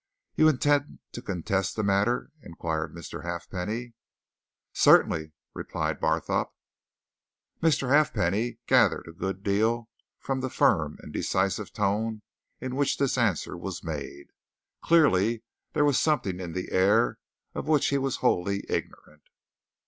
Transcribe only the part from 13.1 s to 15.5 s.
answer was made. Clearly